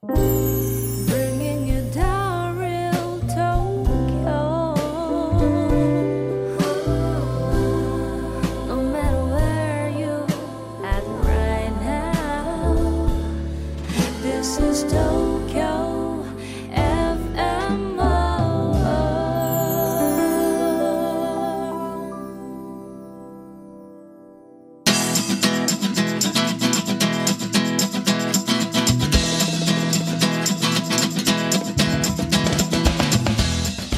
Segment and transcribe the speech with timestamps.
[0.00, 0.37] Bringing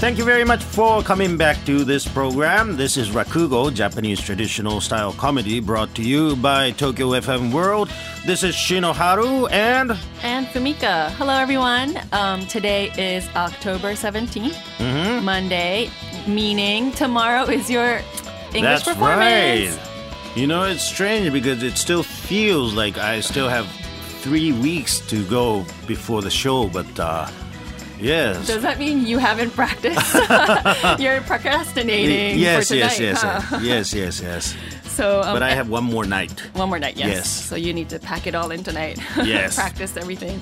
[0.00, 2.78] Thank you very much for coming back to this program.
[2.78, 7.90] This is Rakugo, Japanese traditional style comedy brought to you by Tokyo FM World.
[8.24, 9.92] This is Shinoharu and
[10.22, 11.10] And Fumika.
[11.12, 12.00] Hello, everyone.
[12.12, 15.22] Um, today is October 17th, Mm-hmm.
[15.22, 15.90] Monday,
[16.26, 18.00] meaning tomorrow is your
[18.54, 19.76] English that's performance.
[19.76, 20.32] right.
[20.34, 23.66] You know, it's strange because it still feels like I still have
[24.22, 27.28] three weeks to go before the show, but uh,
[28.00, 28.46] yes.
[28.46, 30.14] Does that mean you haven't practiced?
[31.00, 32.98] You're procrastinating yes, for tonight.
[32.98, 33.58] yes, yes, huh?
[33.62, 34.56] yes, yes, yes.
[34.84, 36.32] So, um, But I have one more night.
[36.54, 36.96] one more night.
[36.96, 37.08] Yes.
[37.08, 37.28] Yes.
[37.28, 38.98] So you need to pack it all in tonight.
[39.16, 39.52] Yes.
[39.56, 39.60] Mm-hmm.
[39.60, 40.40] Practice everything.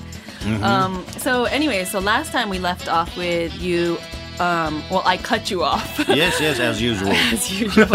[0.63, 3.97] Um, so anyway, so last time we left off with you.
[4.39, 5.99] Um, well, I cut you off.
[6.07, 7.11] Yes, yes, as usual.
[7.11, 7.93] as usual.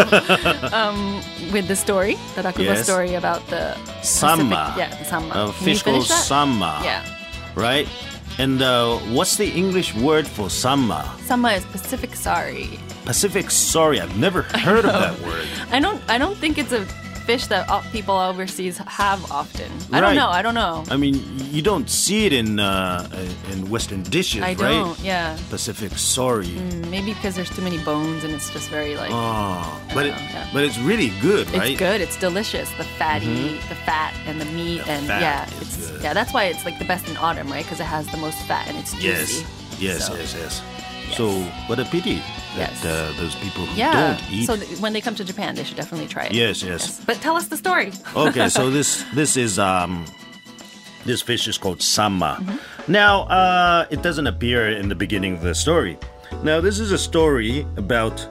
[0.75, 1.17] um,
[1.53, 2.85] with the story, the Rakugo Yes.
[2.85, 4.45] story about the Summer.
[4.45, 5.35] Pacific- Yeah, the summer.
[5.35, 6.79] Uh, fiscal summer.
[6.85, 7.03] Yeah.
[7.57, 7.89] Right?
[8.39, 11.05] And uh, what's the English word for summer?
[11.25, 12.79] Summer is Pacific saury.
[13.05, 15.47] Pacific saury, I've never heard of that word.
[15.71, 16.03] I don't.
[16.09, 16.85] I don't think it's a
[17.27, 19.71] fish that people overseas have often.
[19.93, 20.29] I don't know.
[20.29, 20.85] I don't know.
[20.91, 21.15] I mean,
[21.51, 23.09] you don't see it in uh,
[23.53, 24.59] in Western dishes, I right?
[24.59, 24.99] don't.
[25.01, 25.37] Yeah.
[25.51, 26.47] Pacific saury.
[26.57, 29.11] Mm, Maybe because there's too many bones and it's just very like.
[29.13, 30.49] Oh, but it, yeah.
[30.53, 31.71] but it's really good, right?
[31.73, 32.01] It's good.
[32.01, 32.69] It's delicious.
[32.79, 36.03] The fatty, the fat, and the meat, The and yeah, it's good.
[36.03, 36.13] yeah.
[36.15, 37.65] That's why it's like the best in autumn, right?
[37.65, 39.07] Because it has the most fat and it's juicy.
[39.07, 40.63] Yes, yes, So, yes, yes.
[41.17, 41.31] So,
[41.69, 42.23] what a pity
[42.57, 42.85] that Yes.
[42.85, 43.93] uh, those people who Yeah.
[44.17, 44.47] don't eat.
[44.47, 46.33] So th- when they come to Japan, they should definitely try it.
[46.35, 47.01] yes, yes.
[47.07, 47.93] But tell us the story.
[48.17, 50.05] okay, so this this is um
[51.05, 52.37] this fish is called sanma.
[52.37, 52.93] Mm-hmm.
[52.93, 55.97] Now, uh, it doesn't appear in the beginning of the story.
[56.43, 58.27] Now, this is a story about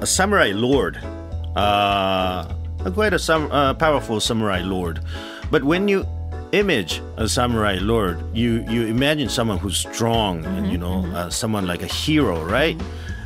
[0.00, 0.98] a samurai lord,
[1.56, 2.44] uh,
[2.94, 5.00] quite a sam- uh, powerful samurai lord.
[5.50, 6.06] But when you
[6.52, 11.66] image a samurai lord, you you imagine someone who's strong and you know uh, someone
[11.66, 12.76] like a hero, right?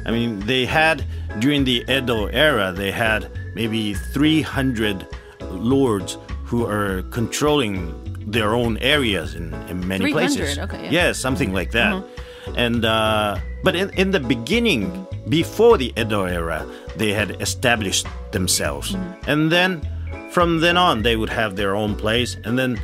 [0.06, 1.04] I mean, they had
[1.40, 5.06] during the Edo era, they had maybe 300
[5.50, 7.92] lords who are controlling
[8.26, 10.58] their own areas in, in many 300, places.
[10.58, 10.90] okay, yeah.
[10.90, 11.94] Yeah, something like that.
[11.94, 12.52] Uh-huh.
[12.56, 16.64] And uh, but in, in the beginning, before the Edo era,
[16.96, 19.28] they had established themselves, mm-hmm.
[19.30, 19.82] and then
[20.30, 22.80] from then on, they would have their own place, and then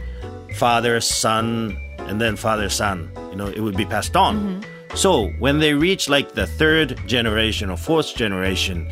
[0.57, 3.11] father, son, and then father, son.
[3.31, 4.35] You know, it would be passed on.
[4.37, 4.72] Mm-hmm.
[4.95, 8.91] So when they reach like the third generation or fourth generation,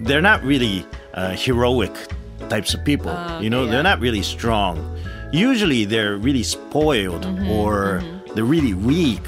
[0.00, 1.92] they're not really uh, heroic
[2.48, 3.12] types of people.
[3.40, 4.76] you know, okay, they're not really strong.
[5.32, 8.02] Usually, they're really spoiled or
[8.34, 9.26] they're really weak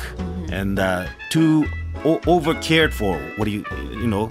[0.52, 1.66] and uh, too
[2.04, 3.18] o- over cared for.
[3.36, 4.30] What do you, you know?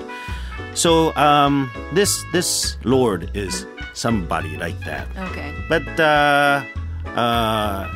[0.73, 5.53] So um, this this lord is somebody like that Okay.
[5.69, 6.63] but uh,
[7.15, 7.87] uh,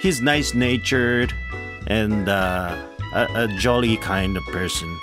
[0.00, 1.32] he's nice natured
[1.86, 2.76] and uh,
[3.12, 4.98] a, a jolly kind of person.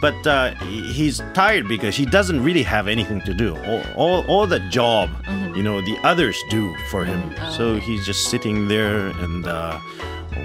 [0.00, 3.56] But uh, he's tired because he doesn't really have anything to do.
[3.56, 5.10] All, all, all the job,
[5.56, 7.34] you know, the others do for him.
[7.50, 9.80] So he's just sitting there and uh,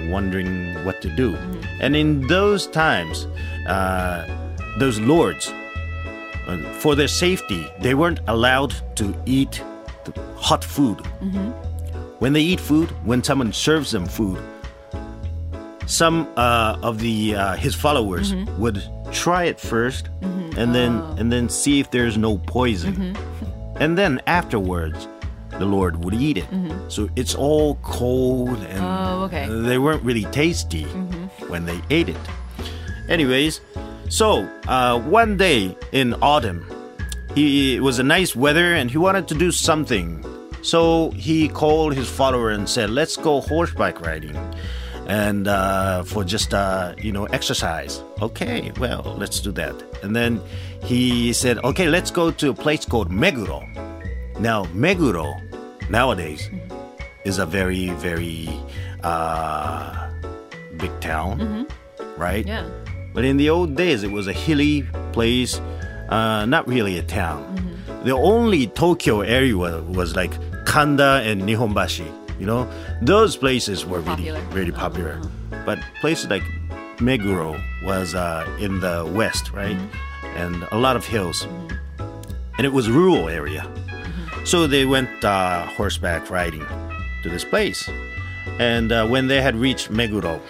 [0.08, 1.36] wondering what to do.
[1.80, 3.26] And in those times,
[3.68, 4.26] uh,
[4.78, 5.52] those lords,
[6.46, 9.62] uh, for their safety, they weren't allowed to eat
[10.04, 10.98] the hot food.
[12.20, 14.38] When they eat food, when someone serves them food,
[15.86, 18.82] some uh, of the uh, his followers would
[19.12, 20.08] try it 1st
[20.58, 23.16] and then and then see if there's no poison,
[23.76, 25.08] and then afterwards,
[25.58, 26.46] the Lord would eat it.
[26.88, 29.46] So it's all cold and Oh, okay.
[29.48, 30.84] they weren't really tasty
[31.48, 32.16] when they ate it.
[33.08, 33.60] Anyways,
[34.08, 36.64] so uh, one day in autumn,
[37.34, 40.24] he, it was a nice weather and he wanted to do something.
[40.62, 44.36] So he called his follower and said, "Let's go horseback riding."
[45.06, 49.74] And uh, for just uh, you know exercise, okay, well let's do that.
[50.02, 50.40] And then
[50.84, 53.60] he said, "Okay, let's go to a place called Meguro."
[54.38, 55.34] Now Meguro
[55.90, 56.48] nowadays
[57.24, 58.48] is a very very
[59.02, 60.08] uh,
[60.76, 61.66] big town,
[62.16, 62.46] right?
[62.46, 62.68] Yeah.
[63.12, 65.60] But in the old days, it was a hilly place,
[66.08, 67.44] uh, not really a town.
[68.04, 70.32] The only Tokyo area was like
[70.64, 72.06] Kanda and Nihonbashi,
[72.42, 72.68] You know,
[73.00, 74.40] those places were really, Popular.
[74.50, 75.20] really popular.
[75.64, 76.42] But places like
[76.98, 79.78] Meguro was uh, in the west, right?
[80.34, 81.46] And a lot of hills.
[82.58, 83.64] And it was a rural area.
[84.44, 86.66] So they went uh, horseback riding
[87.22, 87.88] to this place.
[88.58, 90.40] And uh, when they had reached Meguro,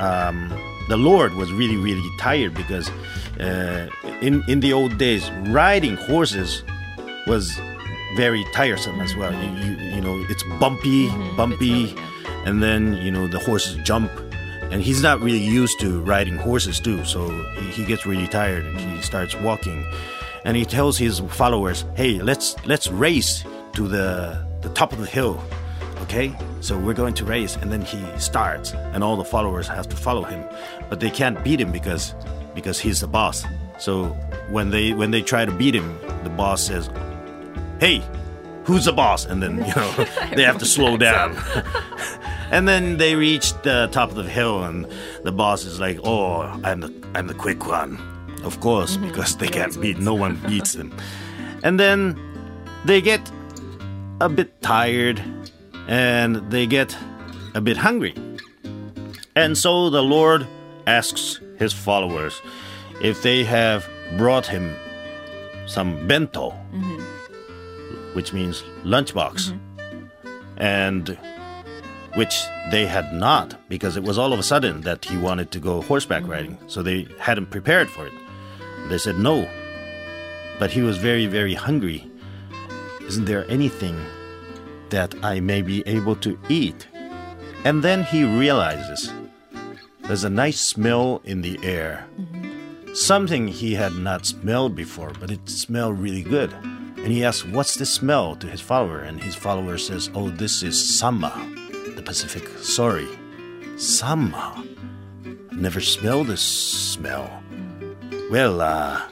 [0.00, 0.48] um,
[0.88, 2.88] the Lord was really, really tired because
[3.38, 3.90] uh,
[4.22, 6.64] in, in the old days, riding horses
[7.26, 7.60] was
[8.16, 9.32] very tiresome as well.
[9.32, 11.36] You, you, you know, it's bumpy, mm-hmm.
[11.36, 12.12] bumpy, It's really,
[12.44, 14.10] and then, you know, the horses jump.
[14.70, 18.64] And he's not really used to riding horses too, so he, he gets really tired
[18.64, 19.84] and he starts walking.
[20.44, 23.44] And he tells his followers, "Hey, let's let's race
[23.74, 25.44] to the the top of the hill,
[26.00, 26.34] okay?
[26.60, 29.96] So we're going to race." And then he starts, and all the followers have to
[29.96, 30.42] follow him,
[30.88, 32.14] but they can't beat him because
[32.54, 33.44] because he's the boss.
[33.78, 34.06] So
[34.48, 36.88] when they when they try to beat him, the boss says,
[37.82, 38.02] "Hey,
[38.64, 39.90] who's the boss?" And then you know
[40.36, 41.36] they have to slow down.
[42.52, 44.86] And then they reach the top of the hill, and
[45.24, 47.96] the boss is like, "Oh, I'm the I'm the quick one,
[48.44, 49.08] of course, mm-hmm.
[49.08, 49.98] because they can't beat.
[49.98, 50.92] No one beats them."
[51.64, 52.14] And then
[52.84, 53.22] they get
[54.20, 55.18] a bit tired,
[55.88, 56.94] and they get
[57.54, 58.14] a bit hungry,
[59.34, 60.46] and so the Lord
[60.86, 62.42] asks his followers
[63.00, 63.88] if they have
[64.18, 64.76] brought him
[65.66, 66.91] some bento, mm-hmm.
[68.12, 70.58] Which means lunchbox, mm-hmm.
[70.58, 71.18] and
[72.14, 75.58] which they had not because it was all of a sudden that he wanted to
[75.58, 76.32] go horseback mm-hmm.
[76.32, 76.58] riding.
[76.66, 78.12] So they hadn't prepared for it.
[78.88, 79.48] They said no.
[80.58, 82.10] But he was very, very hungry.
[83.00, 83.98] Isn't there anything
[84.90, 86.86] that I may be able to eat?
[87.64, 89.12] And then he realizes
[90.02, 92.06] there's a nice smell in the air.
[92.20, 92.94] Mm-hmm.
[92.94, 96.54] Something he had not smelled before, but it smelled really good.
[97.02, 99.00] And he asks, What's this smell to his follower?
[99.00, 101.34] And his follower says, Oh, this is Sanma,
[101.96, 102.46] the Pacific.
[102.58, 103.08] Sorry.
[103.74, 104.68] Sanma.
[105.50, 107.42] Never smelled this smell.
[108.30, 109.02] Well, uh,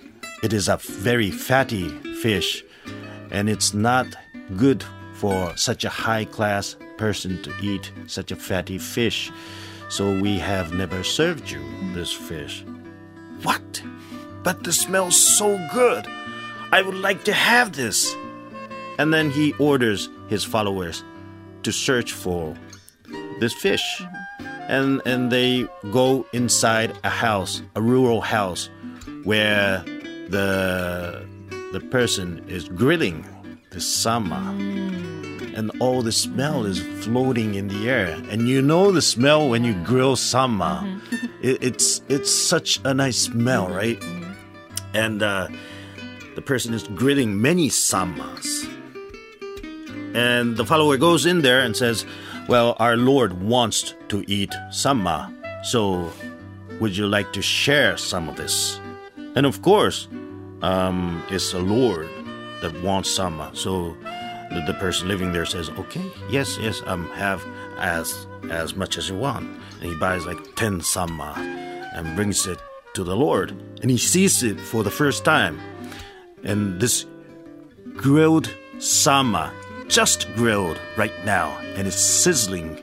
[0.42, 1.88] it is a very fatty
[2.22, 2.64] fish,
[3.30, 4.06] and it's not
[4.56, 4.84] good
[5.14, 9.32] for such a high class person to eat such a fatty fish.
[9.88, 11.60] So we have never served you
[11.92, 12.64] this fish.
[13.42, 13.82] What?
[14.42, 16.06] But the smells so good.
[16.72, 18.14] I would like to have this.
[18.98, 21.02] And then he orders his followers
[21.62, 22.56] to search for
[23.40, 23.82] this fish.
[23.98, 24.16] Mm-hmm.
[24.68, 28.70] And and they go inside a house, a rural house
[29.24, 29.82] where
[30.28, 31.26] the
[31.72, 33.26] the person is grilling
[33.70, 34.40] the sanma.
[34.56, 35.58] Mm.
[35.58, 38.16] And all the smell is floating in the air.
[38.30, 40.82] And you know the smell when you grill sanma.
[40.82, 41.26] Mm-hmm.
[41.42, 43.98] It, it's it's such a nice smell, right?
[43.98, 44.32] Mm-hmm.
[44.94, 45.48] And uh,
[46.40, 48.66] the person is grilling many sanmas.
[50.14, 52.06] And the follower goes in there and says,
[52.48, 55.30] Well, our Lord wants to eat sanma,
[55.66, 56.10] so
[56.80, 58.80] would you like to share some of this?
[59.36, 60.08] And of course,
[60.62, 62.08] um, it's the Lord
[62.62, 63.54] that wants sanma.
[63.54, 63.94] So
[64.50, 67.44] the, the person living there says, Okay, yes, yes, um, have
[67.76, 69.44] as as much as you want.
[69.82, 72.58] And he buys like 10 sanma and brings it
[72.94, 73.50] to the Lord.
[73.82, 75.60] And he sees it for the first time.
[76.42, 77.06] And this
[77.96, 79.52] grilled sanma,
[79.88, 82.78] just grilled right now, and it's sizzling,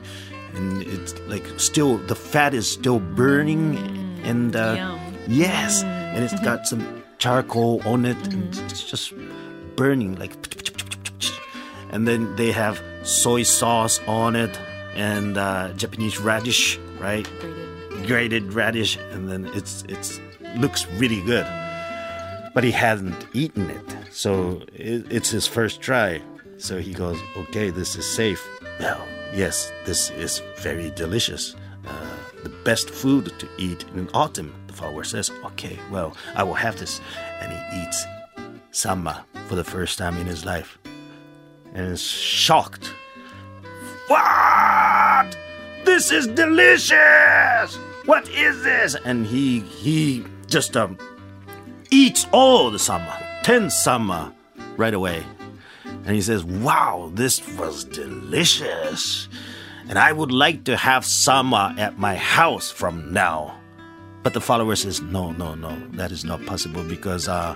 [0.53, 3.77] and it's like still the fat is still burning,
[4.23, 4.97] and uh,
[5.27, 9.13] yes, and it's got some charcoal on it, and it's just
[9.75, 10.33] burning like.
[11.89, 14.59] And then they have soy sauce on it,
[14.93, 17.27] and uh, Japanese radish, right?
[18.05, 20.19] grated radish, and then it's it's
[20.57, 21.45] looks really good.
[22.57, 26.23] But he hadn't eaten it, so it, it's his first try.
[26.57, 28.41] So he goes, "Okay, this is safe."
[28.79, 31.55] Well, yes, this is very delicious.
[31.85, 34.55] Uh, the best food to eat in autumn.
[34.65, 36.99] The follower says, "Okay, well, I will have this,"
[37.41, 38.03] and he eats
[38.71, 40.79] sanma for the first time in his life,
[41.75, 42.91] and is shocked.
[44.07, 45.37] What?
[45.85, 47.77] This is delicious!
[48.07, 48.95] What is this?
[49.05, 50.97] And he he just um
[51.91, 54.33] eats all the sanma, ten sanma,
[54.77, 55.23] right away.
[56.05, 59.27] And he says, "Wow, this was delicious,
[59.89, 63.55] and I would like to have sanma at my house from now."
[64.23, 67.55] But the follower says, "No, no, no, that is not possible because, uh,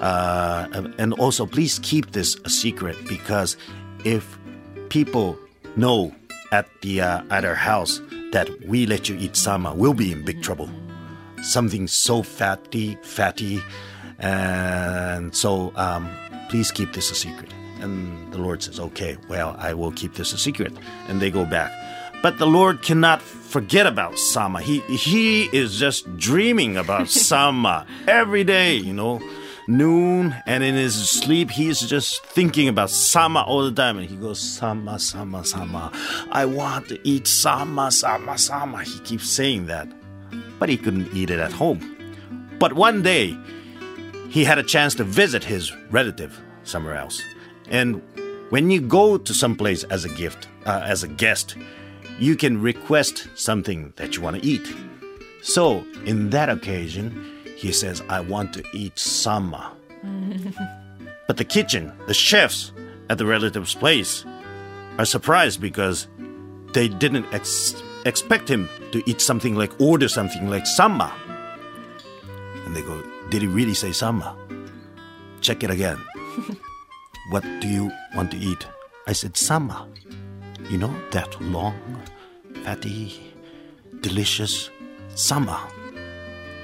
[0.00, 0.66] uh,
[0.98, 3.56] and also please keep this a secret because
[4.04, 4.38] if
[4.88, 5.38] people
[5.76, 6.14] know
[6.50, 8.00] at the uh, at our house
[8.32, 10.68] that we let you eat sanma, we'll be in big trouble.
[11.42, 13.62] Something so fatty, fatty,
[14.18, 16.10] and so um,
[16.48, 20.32] please keep this a secret." And the Lord says, Okay, well, I will keep this
[20.32, 20.72] a secret.
[21.08, 21.72] And they go back.
[22.22, 24.60] But the Lord cannot forget about Sanma.
[24.60, 29.20] He he is just dreaming about Sanma every day, you know.
[29.70, 34.16] Noon and in his sleep he's just thinking about Sanma all the time and he
[34.16, 35.92] goes Sanma Sanma Sanma
[36.32, 39.86] I want to eat Sanma Sanma Sanma he keeps saying that
[40.58, 41.94] but he couldn't eat it at home
[42.58, 43.38] but one day
[44.28, 47.22] he had a chance to visit his relative somewhere else.
[47.70, 48.02] And
[48.50, 51.56] when you go to some place as a gift, uh, as a guest,
[52.18, 54.66] you can request something that you want to eat.
[55.42, 57.24] So, in that occasion,
[57.56, 59.70] he says, I want to eat sanma.
[61.26, 62.72] but the kitchen, the chefs
[63.08, 64.24] at the relative's place
[64.98, 66.08] are surprised because
[66.72, 71.12] they didn't ex- expect him to eat something like, order something like sanma.
[72.66, 74.34] And they go, Did he really say sanma?
[75.40, 75.98] Check it again.
[77.30, 78.66] what do you want to eat?
[79.06, 79.86] I said sanma.
[80.68, 81.74] You know, that long,
[82.64, 83.18] fatty,
[84.00, 84.70] delicious
[85.14, 85.58] sanma.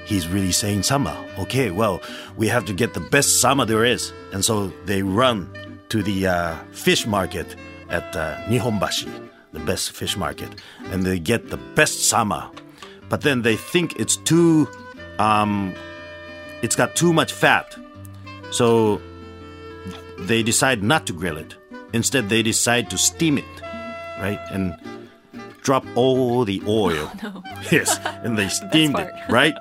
[0.05, 1.15] He's really saying sanma.
[1.39, 2.01] Okay, well,
[2.37, 4.13] we have to get the best sanma there is.
[4.31, 5.49] And so they run
[5.89, 7.55] to the uh, fish market
[7.89, 9.09] at uh, Nihonbashi,
[9.55, 10.49] the best fish market,
[10.91, 12.51] and they get the best sanma.
[13.09, 14.67] But then they think it's too
[15.19, 15.73] um,
[16.61, 17.75] it's got too much fat.
[18.51, 19.01] So
[20.19, 21.55] they decide not to grill it.
[21.93, 23.61] Instead, they decide to steam it,
[24.19, 24.39] right?
[24.51, 24.75] And
[25.61, 27.11] drop all the oil.
[27.71, 29.55] Yes, and they steamed it, right?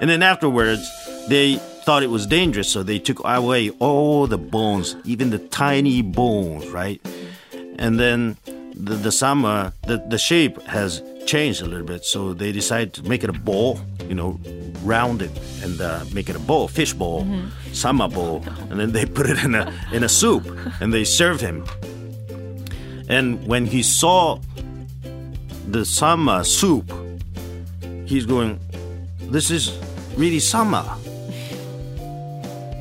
[0.00, 0.82] And then afterwards,
[1.28, 6.02] they thought it was dangerous, so they took away all the bones, even the tiny
[6.02, 7.00] bones, right?
[7.78, 8.36] And then
[8.74, 13.02] the, the sanma, the, the shape has changed a little bit, so they decide to
[13.04, 14.38] make it a ball, you know,
[14.82, 15.30] round it
[15.62, 17.24] and uh, make it a bowl, fish bowl,
[17.72, 20.46] sanma bowl, and then they put it in a in a soup
[20.80, 21.64] and they serve him.
[23.08, 24.38] And when he saw
[25.68, 26.92] the sanma soup,
[28.06, 28.58] he's going,
[29.20, 29.78] "This is
[30.16, 30.98] really sanma."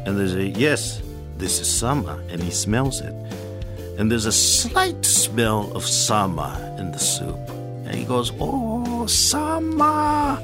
[0.05, 1.01] And they say, "Yes,
[1.37, 3.13] this is sanma," and he smells it
[3.97, 7.37] and there's a slight smell of sanma in the soup.
[7.85, 10.41] And he goes, Oh, sanma!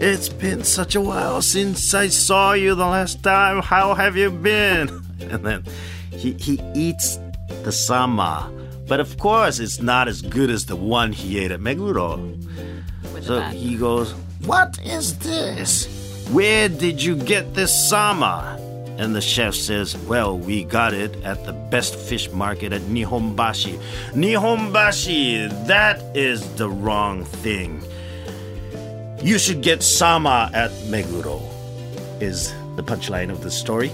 [0.00, 3.60] It's been such a while since I saw you the last time.
[3.62, 5.04] How have you been?
[5.20, 5.64] And then
[6.10, 7.16] he, he eats
[7.64, 8.48] the sanma.
[8.86, 12.16] But of course, it's not as good as the one he ate at Meguro.
[13.12, 14.14] With So he goes,
[14.46, 15.86] What is this?
[16.30, 18.67] Where did you get this sanma?
[18.98, 23.78] And the chef says, Well, we got it at the best fish market at Nihonbashi.
[24.12, 27.82] Nihonbashi, that is the wrong thing.
[29.22, 31.40] You should get sanma at Meguro,
[32.20, 33.90] is the punchline of the story.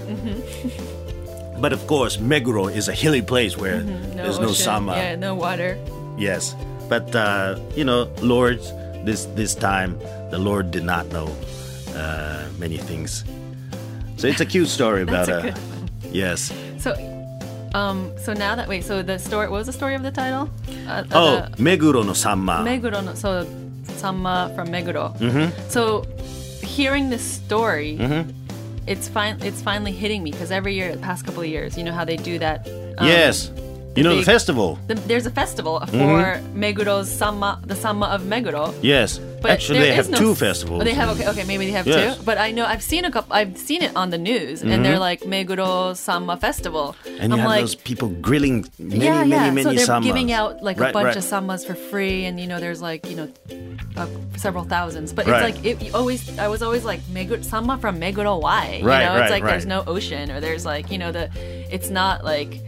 [1.59, 4.65] but of course, Meguro is a hilly place where there's no ocean.
[4.85, 4.95] sanma.
[4.95, 5.77] Yeah, no water.
[6.17, 6.55] Yes,
[6.89, 8.59] but uh, you know, Lord,
[9.05, 9.99] this this time
[10.31, 11.29] the Lord did not know
[11.95, 13.23] uh, many things.
[14.17, 15.89] So it's a cute story about a uh, one.
[16.11, 16.51] yes.
[16.79, 16.93] So,
[17.73, 19.47] um, so now that wait, so the story.
[19.49, 20.49] What was the story of the title?
[20.87, 22.63] Uh, uh, Oh, the Meguro no Sanma.
[22.63, 23.03] Meguro.
[23.03, 23.45] No, so,
[24.01, 25.17] Sanma from Meguro.
[25.19, 25.69] Mm-hmm.
[25.69, 26.03] So,
[26.65, 27.97] hearing this story,
[28.87, 29.41] it's fine.
[29.41, 32.05] It's finally hitting me because every year, the past couple of years, you know how
[32.05, 32.67] they do that.
[32.97, 33.51] um, yes,
[33.95, 34.79] you know the festival.
[34.87, 36.63] the, there's a festival for Mm-hmm.
[36.63, 38.73] Meguro's Sanma, the Sanma of Meguro.
[38.81, 40.83] Yes, But actually there they is have no two s- festivals.
[40.83, 41.95] They have okay, okay, maybe they have Yes.
[41.97, 42.19] Mm-hmm.
[42.19, 42.25] two.
[42.25, 43.33] But I know I've seen a couple.
[43.33, 46.95] I've seen it on the news, and they're like Meguro Sanma Festival.
[47.05, 49.51] and you I'm have like, those people grilling many, yeah, many, yeah.
[49.51, 51.17] many so they're giving out like Right, a bunch right.
[51.17, 53.27] of sanmas for free, and you know, there's like you know,
[53.97, 55.13] uh, several thousands.
[55.13, 55.49] But Right.
[55.49, 56.37] it's like it you always.
[56.39, 58.41] I was always like Meguro sanma from Meguro.
[58.41, 58.79] Why?
[58.81, 59.51] You Right, know, right, it's like right.
[59.51, 61.29] there's no ocean, or there's like you know the,
[61.71, 62.59] it's not like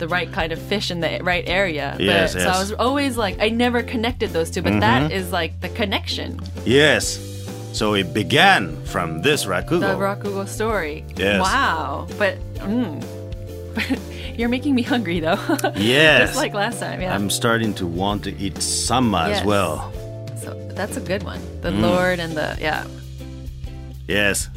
[0.00, 1.92] the right kind of fish in the right area.
[1.96, 2.46] But, Yes, So yes.
[2.46, 2.56] Mm-hmm.
[2.56, 6.40] I was always like, I never connected those two, but that is like the connection,
[6.66, 7.18] Yes,
[7.72, 9.80] so it began from this rakugo.
[9.80, 11.04] the Rakugo story.
[11.16, 11.40] Yes.
[11.40, 12.08] Wow.
[12.18, 12.98] But, mm,
[14.38, 15.38] you're making me hungry though.
[15.76, 16.30] Yes.
[16.30, 17.00] Just like last time.
[17.00, 17.14] Yeah.
[17.14, 19.92] I'm starting to want to eat sanma as well.
[20.42, 21.40] so that's a good one.
[21.62, 21.80] The Mm.
[21.82, 22.84] Lord and the yeah.
[24.08, 24.48] Yes.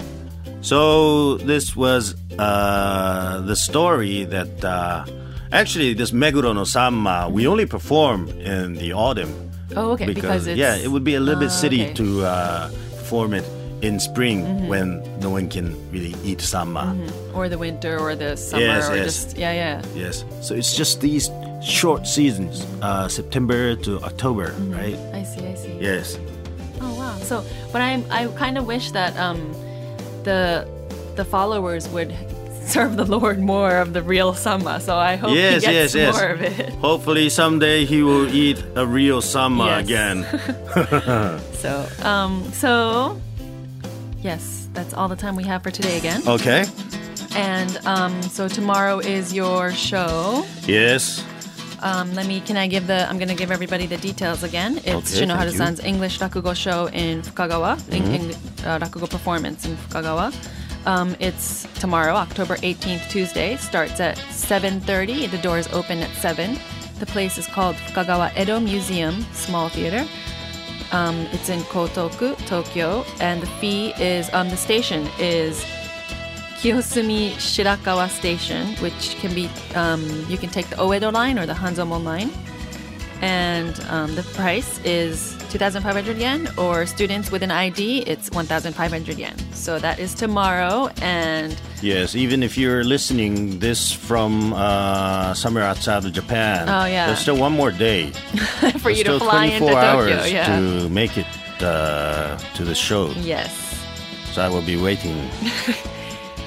[0.62, 5.06] So this was uh, the story that uh,
[5.54, 9.34] actually this Meguro no Sanma we only perform in the autumn
[9.76, 10.06] Oh, okay.
[10.06, 11.94] Because, it's yeah it would be a little bit Ah, silly okay.
[12.02, 12.70] to uh,
[13.00, 13.46] perform it
[13.82, 14.68] in spring Mm-hmm.
[14.72, 14.88] when
[15.20, 16.86] no one can really eat Sanma.
[17.34, 19.06] or the winter or the summer Yes, or yes.
[19.06, 19.82] just yeah yeah.
[19.96, 20.26] Yes.
[20.46, 21.26] So it's just these
[21.64, 24.74] short seasons, uh, September to October, Mm-hmm.
[24.82, 24.98] right?
[25.20, 25.44] I see.
[25.48, 25.74] I see.
[25.82, 26.20] Yes.
[26.82, 27.16] Oh wow.
[27.30, 29.40] So, but I I kind of wish that um
[30.24, 30.68] the
[31.20, 32.12] the followers would
[32.74, 34.82] serve the Lord more of the real sanma.
[34.82, 36.16] So I hope Yes, he gets yes, yes.
[36.16, 36.70] more of it.
[36.76, 39.84] Hopefully someday he will eat a real sanma Yes.
[39.86, 41.40] again.
[41.64, 43.18] So, um, so
[44.22, 46.22] yes, that's all the time we have for today again.
[46.28, 46.66] Okay.
[47.36, 50.46] And um, so tomorrow is your show.
[50.68, 51.24] Yes.
[51.82, 52.40] Um, let me.
[52.42, 53.08] Can I give the?
[53.10, 54.78] I'm going to give everybody the details again.
[54.84, 58.68] It's Okay, thank Shinoharu-san's English rakugo show in Fukagawa, in, in, Mm-hmm.
[58.68, 60.32] uh, rakugo performance in Fukagawa.
[60.86, 63.56] Um, it's tomorrow, October 18th, Tuesday.
[63.58, 65.28] Starts at 7:30.
[65.28, 66.60] The doors open at seven.
[67.00, 70.06] The place is called Fukagawa Edo Museum Small Theater.
[70.92, 75.66] Um, it's in Kotoku, Tokyo, and the fee is um, the station is
[76.60, 81.54] Kiyosumi Shirakawa Station, which can be um, you can take the Oedo line or the
[81.54, 82.30] Hanzomon line,
[83.24, 86.50] and um, the price is 2,500 yen.
[86.58, 89.38] Or students with an ID, it's 1,500 yen.
[89.54, 96.04] So that is tomorrow, and Yes, even if you're listening this from uh, somewhere outside
[96.06, 97.08] of Japan, Oh, yeah.
[97.08, 98.12] there's still one more day.
[98.80, 100.48] for you still to fly into Tokyo, yeah.
[100.48, 101.28] to make it
[101.62, 103.08] uh, to the show.
[103.22, 103.52] Yes.
[104.34, 105.16] So I will be waiting.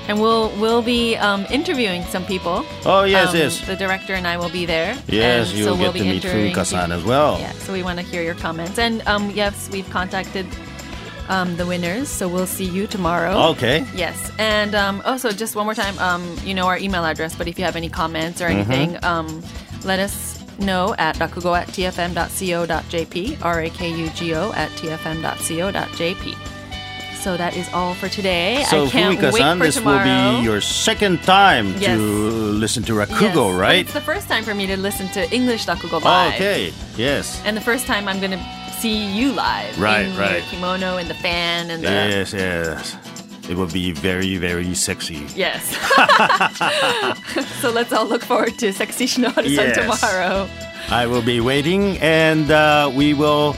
[0.08, 2.64] And we'll we'll be um, interviewing some people.
[2.84, 3.66] Oh, yes, Um, yes.
[3.66, 4.96] The director and I will be there.
[5.08, 7.38] Yes, you'll so we'll get be to meet interviewing Furuka-san as well.
[7.40, 8.78] Yeah, so we want to hear your comments.
[8.78, 10.46] And um, yes, we've contacted
[11.28, 13.36] um, the winners, so we'll see you tomorrow.
[13.50, 13.84] Okay.
[13.96, 17.48] Yes, and um, also just one more time, um, you know our email address, but
[17.48, 19.04] if you have any comments or anything, Mm-hmm.
[19.04, 19.42] um,
[19.84, 26.36] let us know at rakugo at tfm.co.jp, R-A-K-U-G-O at tfm.co.jp.
[27.26, 28.62] So that is all for today.
[28.70, 29.98] So I can't wait Fumika-san, for this tomorrow.
[29.98, 31.98] will be your second time Yes.
[31.98, 32.02] to
[32.54, 33.80] listen to Rakugo, but right?
[33.84, 36.34] It's the first time for me to listen to English rakugo Oh, live.
[36.34, 36.72] okay.
[36.96, 37.42] Yes.
[37.44, 38.42] And the first time I'm going to
[38.78, 39.74] see you live.
[39.80, 40.34] Right, in right.
[40.38, 41.88] Your kimono and the fan and the.
[41.90, 42.94] Yes, yes.
[43.50, 45.26] It will be very, very sexy.
[45.34, 45.74] Yes.
[47.60, 50.00] so let's all look forward to Sexy Shinoharu-san Yes.
[50.00, 50.48] tomorrow.
[50.90, 53.54] I will be waiting, and uh, we will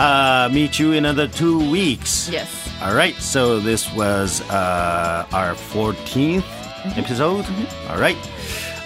[0.00, 2.28] uh, meet you in another two weeks.
[2.32, 2.48] Yes.
[2.82, 3.14] All right.
[3.16, 6.44] So this was uh, our 14th
[6.80, 6.98] Mm-hmm.
[7.00, 7.44] episode.
[7.90, 8.16] All right.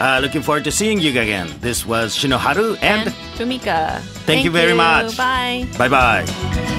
[0.00, 1.46] Uh, looking forward to seeing you again.
[1.60, 4.00] This was Shinoharu, and, And Fumika.
[4.26, 5.16] Thank you very much.
[5.16, 5.64] Bye.
[5.78, 6.73] bye bye.